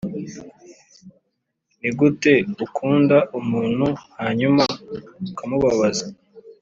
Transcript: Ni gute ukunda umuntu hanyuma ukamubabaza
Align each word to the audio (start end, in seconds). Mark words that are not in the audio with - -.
Ni 1.79 1.89
gute 1.99 2.33
ukunda 2.65 3.17
umuntu 3.39 3.87
hanyuma 4.19 4.63
ukamubabaza 5.29 6.05